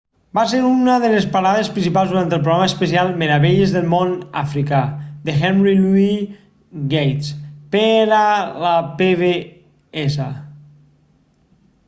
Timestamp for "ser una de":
0.51-1.09